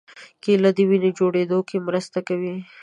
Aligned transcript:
کېله 0.43 0.69
د 0.77 0.79
وینې 0.89 1.11
جوړېدو 1.19 1.59
کې 1.69 1.77
مرسته 1.87 2.19
کوي. 2.27 2.55